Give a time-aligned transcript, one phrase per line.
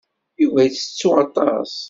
[0.41, 1.73] Yuba yettettu aṭas.